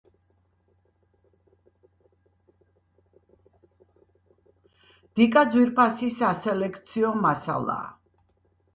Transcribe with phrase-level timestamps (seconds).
[5.19, 7.89] დიკა ძვირფასი სასელექციო მასალაა.